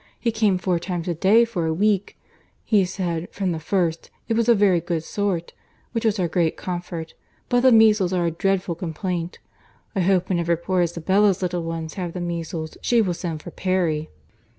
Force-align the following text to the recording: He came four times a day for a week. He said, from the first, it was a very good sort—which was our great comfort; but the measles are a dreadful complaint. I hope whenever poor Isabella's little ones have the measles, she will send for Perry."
He 0.19 0.31
came 0.31 0.57
four 0.57 0.79
times 0.79 1.07
a 1.07 1.13
day 1.13 1.45
for 1.45 1.67
a 1.67 1.73
week. 1.75 2.17
He 2.63 2.85
said, 2.85 3.29
from 3.31 3.51
the 3.51 3.59
first, 3.59 4.09
it 4.27 4.33
was 4.35 4.49
a 4.49 4.55
very 4.55 4.81
good 4.81 5.03
sort—which 5.03 6.05
was 6.05 6.17
our 6.17 6.27
great 6.27 6.57
comfort; 6.57 7.13
but 7.49 7.59
the 7.59 7.71
measles 7.71 8.11
are 8.11 8.25
a 8.25 8.31
dreadful 8.31 8.73
complaint. 8.73 9.37
I 9.95 9.99
hope 10.01 10.27
whenever 10.29 10.57
poor 10.57 10.81
Isabella's 10.81 11.43
little 11.43 11.61
ones 11.61 11.93
have 12.01 12.13
the 12.13 12.19
measles, 12.19 12.77
she 12.81 12.99
will 12.99 13.13
send 13.13 13.43
for 13.43 13.51
Perry." 13.51 14.09